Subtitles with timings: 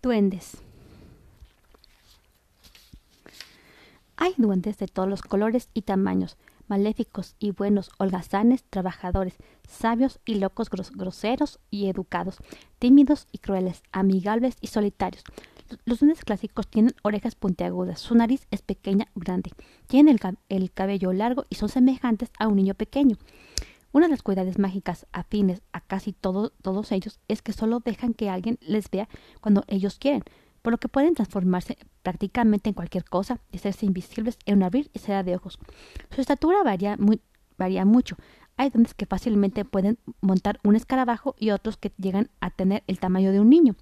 [0.00, 0.58] Duendes.
[4.16, 6.36] Hay duendes de todos los colores y tamaños,
[6.68, 9.34] maléficos y buenos, holgazanes, trabajadores,
[9.66, 12.36] sabios y locos, groseros y educados,
[12.78, 15.24] tímidos y crueles, amigables y solitarios.
[15.84, 19.50] Los duendes clásicos tienen orejas puntiagudas, su nariz es pequeña o grande,
[19.88, 20.16] tienen
[20.48, 23.16] el, cabello largo y son semejantes a un niño pequeño.
[23.92, 28.28] Una de las cualidades mágicas afines a casi todos ellos es que solo dejan que
[28.28, 29.08] alguien les vea
[29.40, 30.22] cuando ellos quieren,
[30.62, 34.90] por lo que pueden transformarse prácticamente en cualquier cosa y hacerse invisibles en un abrir
[34.92, 35.58] y cerrar de ojos.
[36.14, 37.20] Su estatura varía, muy,
[37.86, 38.16] mucho.
[38.56, 42.98] Hay duendes que fácilmente pueden montar un escarabajo y otros que llegan a tener el
[42.98, 43.76] tamaño de un niño.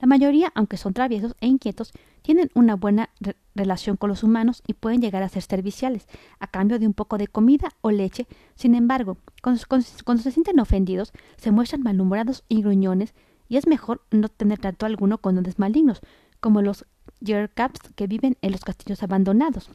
[0.00, 1.92] La mayoría, aunque son traviesos e inquietos,
[2.30, 3.10] tienen una buena
[3.56, 6.06] relación con los humanos y pueden llegar a ser serviciales,
[6.38, 8.28] a cambio de un poco de comida o leche.
[8.54, 13.14] Sin embargo, cuando, se sienten ofendidos, se muestran malhumorados y gruñones,
[13.48, 16.02] y es mejor no tener trato alguno con duendes malignos,
[16.38, 16.86] como los
[17.18, 19.68] Yercaps que viven en los castillos abandonados.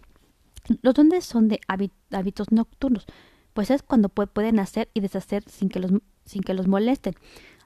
[0.82, 3.06] Los duendes son de hábitos nocturnos,
[3.52, 5.92] pues es cuando pueden hacer y deshacer sin que los,
[6.24, 7.16] sin que los molesten.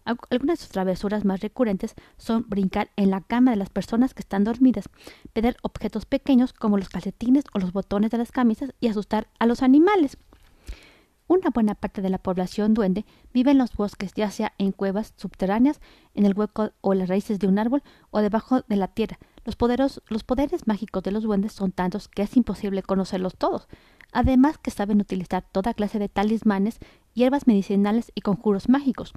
[0.05, 4.21] Algunas de sus travesuras más recurrentes son brincar en la cama de las personas que
[4.21, 4.89] están dormidas,
[5.33, 9.45] pedir objetos pequeños como los calcetines o los botones de las camisas y asustar a
[9.45, 10.17] los animales.
[11.29, 15.13] Una buena parte de la población duende vive en los bosques, ya sea en cuevas
[15.15, 15.79] subterráneas,
[16.15, 19.19] en el hueco o las raíces de un árbol o debajo de la tierra.
[19.45, 19.55] Los,
[20.09, 23.67] los poderes mágicos de los duendes son tantos que es imposible conocerlos todos.
[24.11, 26.79] Además que saben utilizar toda clase de talismanes,
[27.13, 29.13] hierbas medicinales y conjuros mágicos.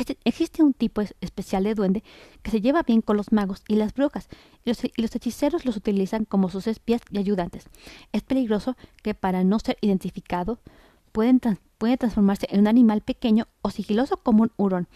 [0.00, 2.02] Este, existe un tipo especial de duende
[2.42, 4.30] que se lleva bien con los magos y las brujas,
[4.64, 7.68] y los, hechiceros los utilizan como sus espías y ayudantes.
[8.10, 10.58] Es peligroso que para no ser identificado
[11.12, 11.38] pueden
[11.76, 14.88] puede transformarse en un animal pequeño o sigiloso como un hurón,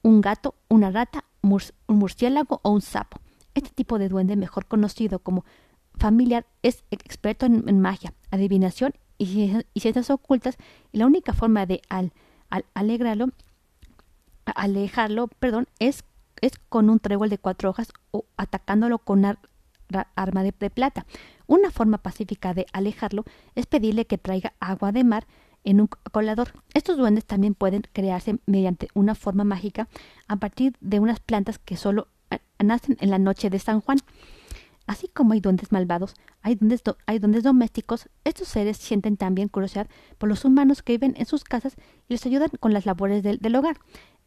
[0.00, 3.20] un gato, una rata, un murciélago o un sapo.
[3.54, 5.44] Este tipo de duende, mejor conocido como
[5.98, 10.56] familiar, es experto en, magia, adivinación y, ciencias ocultas,
[10.92, 12.12] y la única forma de al,
[12.74, 13.30] alegrarlo
[14.44, 16.04] alejarlo, perdón, es,
[16.40, 19.38] es con un trébol de cuatro hojas o atacándolo con una
[20.14, 21.06] arma de, plata.
[21.46, 25.26] Una forma pacífica de alejarlo es pedirle que traiga agua de mar
[25.64, 26.52] en un colador.
[26.74, 29.88] Estos duendes también pueden crearse mediante una forma mágica
[30.28, 32.08] a partir de unas plantas que solo
[32.58, 33.98] nacen en la noche de San Juan.
[34.86, 39.88] Así como hay duendes malvados, hay duendes, hay duendes domésticos, estos seres sienten también curiosidad
[40.18, 41.76] por los humanos que viven en sus casas
[42.08, 43.76] y les ayudan con las labores del, del hogar.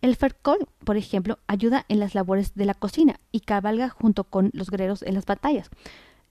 [0.05, 4.51] El Fercol, por ejemplo, ayuda en las labores de la cocina y cabalga junto con
[4.53, 5.71] los guerreros en las batallas.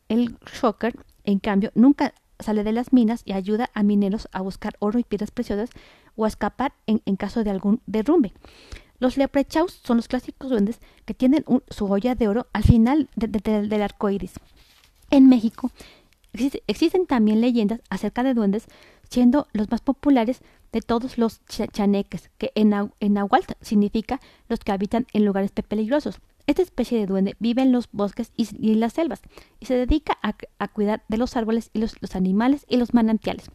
[0.08, 4.76] El Shocker, en cambio, nunca sale de las minas y ayuda a mineros a buscar
[4.78, 5.70] oro y piedras preciosas
[6.14, 8.32] o a escapar en, caso de algún derrumbe.
[9.00, 13.82] Los leprechauns son los clásicos duendes que tienen su olla de oro al final del
[13.82, 14.34] arco iris.
[15.10, 15.72] En México
[16.68, 18.66] existen también leyendas acerca de duendes,
[19.10, 20.42] siendo los más populares
[20.74, 26.18] de todos los chaneques, que en, Nahuatl significa los que habitan en lugares peligrosos.
[26.48, 29.22] Esta especie de duende vive en los bosques y, en las selvas
[29.60, 33.52] y se dedica a, cuidar de los árboles y los, animales y los manantiales.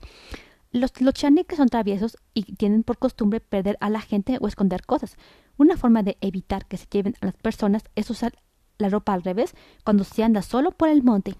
[0.71, 5.17] Los, chaneques son traviesos y tienen por costumbre perder a la gente o esconder cosas.
[5.57, 8.39] Una forma de evitar que se lleven a las personas es usar
[8.77, 11.35] la ropa al revés cuando se anda solo por el monte.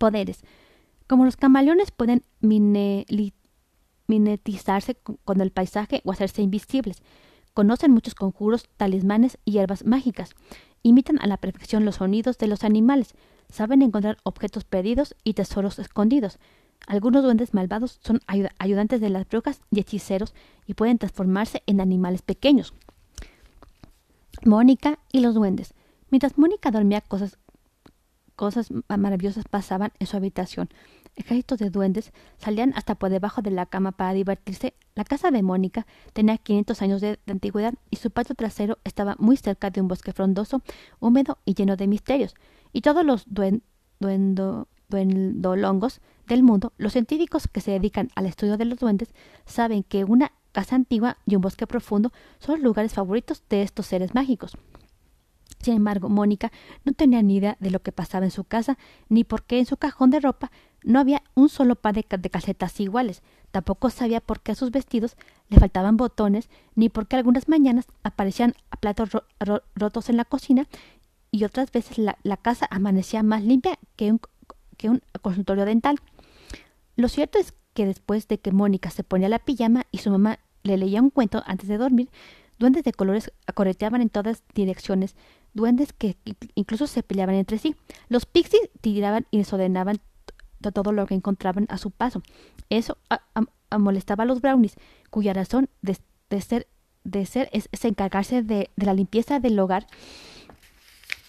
[0.00, 0.42] Poderes.
[1.06, 2.24] Como los camaleones pueden
[4.12, 7.02] minetizarse con el paisaje o hacerse invisibles.
[7.54, 10.34] Conocen muchos conjuros, talismanes y hierbas mágicas.
[10.82, 13.14] Imitan a la perfección los sonidos de los animales.
[13.50, 16.38] Saben encontrar objetos perdidos y tesoros escondidos.
[16.86, 18.20] Algunos duendes malvados son
[18.58, 20.34] ayudantes de las brujas y hechiceros
[20.66, 22.74] y pueden transformarse en animales pequeños.
[24.44, 25.74] Mónica y los duendes.
[26.10, 27.38] Mientras Mónica dormía, cosas,
[28.36, 30.68] cosas maravillosas pasaban en su habitación.
[31.14, 34.72] Ejércitos de duendes salían hasta por debajo de la cama para divertirse.
[34.94, 39.36] La casa de Mónica tenía 500 años de, antigüedad y su patio trasero estaba muy
[39.36, 40.62] cerca de un bosque frondoso,
[41.00, 42.34] húmedo y lleno de misterios.
[42.72, 43.26] Y todos los
[44.88, 49.12] duendolongos del mundo, los científicos que se dedican al estudio de los duendes,
[49.44, 53.86] saben que una casa antigua y un bosque profundo son los lugares favoritos de estos
[53.86, 54.56] seres mágicos.
[55.60, 56.50] Sin embargo, Mónica
[56.84, 58.78] no tenía ni idea de lo que pasaba en su casa,
[59.08, 60.50] ni por qué en su cajón de ropa
[60.84, 63.22] no había un solo par de, calcetas iguales.
[63.50, 65.16] Tampoco sabía por qué a sus vestidos
[65.48, 69.10] le faltaban botones, ni por qué algunas mañanas aparecían platos
[69.74, 70.66] rotos en la cocina
[71.30, 74.20] y otras veces la, casa amanecía más limpia que un,
[75.20, 75.98] consultorio dental.
[76.96, 80.38] Lo cierto es que después de que Mónica se ponía la pijama y su mamá
[80.62, 82.08] le leía un cuento antes de dormir,
[82.62, 85.16] Duendes de colores acorreteaban en todas direcciones,
[85.52, 86.16] duendes que
[86.54, 87.74] incluso se peleaban entre sí.
[88.08, 89.98] Los pixies tiraban y desordenaban
[90.70, 92.22] todo lo que encontraban a su paso.
[92.70, 92.98] Eso
[93.78, 94.76] molestaba a los brownies,
[95.10, 95.94] cuya razón de,
[96.40, 96.68] ser,
[97.04, 99.86] de ser es, encargarse de, la limpieza del hogar.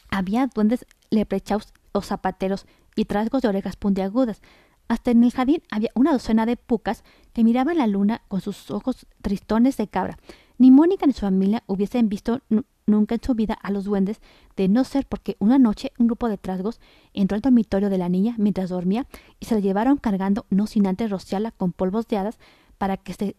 [0.09, 2.65] Había duendes leprechaus o zapateros
[2.95, 4.41] y trasgos de orejas puntiagudas.
[4.87, 7.03] Hasta en el jardín había una docena de pucas
[7.33, 10.17] que miraban la luna con sus ojos tristones de cabra.
[10.57, 12.41] Ni Mónica ni su familia hubiesen visto
[12.85, 14.21] nunca en su vida a los duendes,
[14.55, 16.79] de no ser porque una noche un grupo de trasgos
[17.13, 19.07] entró al dormitorio de la niña mientras dormía
[19.39, 22.37] y se la llevaron cargando, no sin antes rociarla con polvos de hadas
[22.77, 23.35] para que se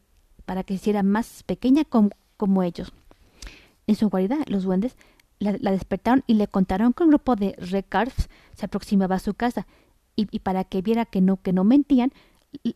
[0.47, 2.93] para que hiciera más pequeña como ellos.
[3.87, 4.95] En su guarida, los duendes
[5.39, 9.67] la, despertaron y le contaron que un grupo de recards se aproximaba a su casa
[10.17, 12.13] y, y, para que viera que no, que no mentían,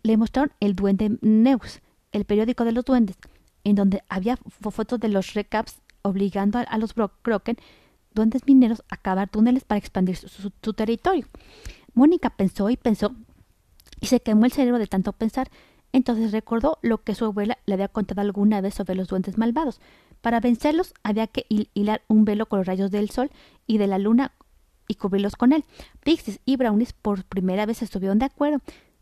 [0.03, 1.81] le mostraron el duende Neus,
[2.13, 3.17] el periódico de los duendes,
[3.65, 7.57] en donde había fotos de los recaps obligando a, los Broken,
[8.13, 11.27] duendes mineros, a cavar túneles para expandir su, territorio.
[11.95, 13.15] Mónica pensó y pensó
[14.01, 15.51] y se quemó el cerebro de tanto pensar.
[15.93, 19.81] Entonces recordó lo que su abuela le había contado alguna vez sobre los duendes malvados.
[20.21, 23.31] Para vencerlos había que hilar un velo con los rayos del sol
[23.67, 24.33] y de la luna
[24.87, 25.65] y cubrirlos con él.
[26.03, 28.61] Pixies y Brownies por primera vez estuvieron de acuerdo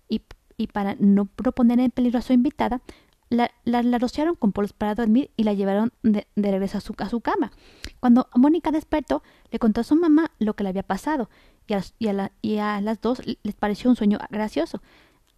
[0.09, 0.23] y,
[0.57, 2.83] y para no proponer en peligro a su invitada,
[3.29, 7.09] la, la, rociaron con polvos para dormir y la llevaron de, regreso a su, a
[7.09, 7.53] su, cama.
[8.01, 11.29] Cuando Mónica despertó, le contó a su mamá lo que le había pasado
[11.99, 14.81] y a, las dos les pareció un sueño gracioso.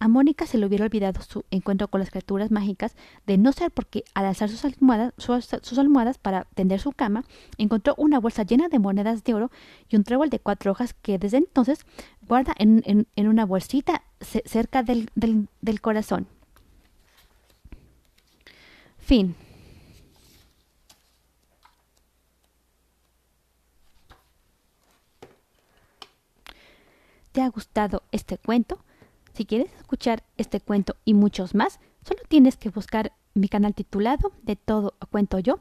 [0.01, 2.95] A Mónica se le hubiera olvidado su encuentro con las criaturas mágicas
[3.27, 7.25] de no ser porque al alzar sus almohadas, sus, almohadas para tender su cama,
[7.57, 9.51] encontró una bolsa llena de monedas de oro
[9.89, 11.85] y un trébol de cuatro hojas que desde entonces
[12.25, 16.27] guarda en, en, una bolsita cerca del, del corazón.
[19.09, 19.35] Fin.
[27.31, 28.77] ¿Te ha gustado este cuento?
[29.33, 34.31] Si quieres escuchar este cuento y muchos más, solo tienes que buscar mi canal titulado
[34.43, 35.57] De todo cuento yo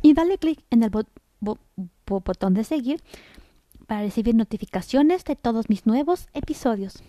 [0.00, 0.90] y dale clic en el
[2.06, 3.02] botón de seguir
[3.86, 7.02] para recibir notificaciones de todos mis nuevos episodios.